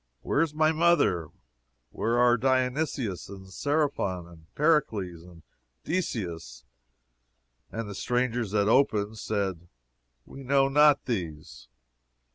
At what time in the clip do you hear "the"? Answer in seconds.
7.87-7.93